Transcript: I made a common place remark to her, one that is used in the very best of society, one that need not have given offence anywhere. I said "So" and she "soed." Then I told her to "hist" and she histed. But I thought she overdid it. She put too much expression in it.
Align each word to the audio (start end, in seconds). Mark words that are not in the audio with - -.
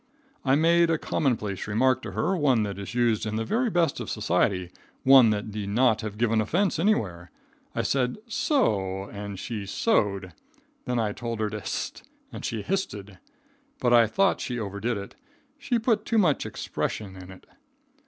I 0.43 0.55
made 0.55 0.89
a 0.89 0.97
common 0.97 1.37
place 1.37 1.67
remark 1.67 2.01
to 2.01 2.13
her, 2.13 2.35
one 2.35 2.63
that 2.63 2.79
is 2.79 2.95
used 2.95 3.23
in 3.27 3.35
the 3.35 3.45
very 3.45 3.69
best 3.69 3.99
of 3.99 4.09
society, 4.09 4.71
one 5.03 5.29
that 5.29 5.53
need 5.53 5.69
not 5.69 6.01
have 6.01 6.17
given 6.17 6.41
offence 6.41 6.79
anywhere. 6.79 7.29
I 7.75 7.83
said 7.83 8.17
"So" 8.27 9.03
and 9.11 9.37
she 9.37 9.65
"soed." 9.67 10.33
Then 10.85 10.97
I 10.97 11.11
told 11.11 11.39
her 11.39 11.51
to 11.51 11.59
"hist" 11.59 12.01
and 12.33 12.43
she 12.43 12.63
histed. 12.63 13.19
But 13.79 13.93
I 13.93 14.07
thought 14.07 14.41
she 14.41 14.57
overdid 14.57 14.97
it. 14.97 15.13
She 15.59 15.77
put 15.77 16.03
too 16.03 16.17
much 16.17 16.47
expression 16.47 17.15
in 17.15 17.29
it. 17.29 17.45